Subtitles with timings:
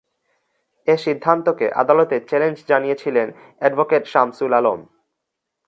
[0.87, 3.27] এ সিদ্ধান্তকে আদালতে চ্যালেঞ্জ জানিয়েছিলেন
[3.61, 4.79] অ্যাডভোকেট শামসুল আলম।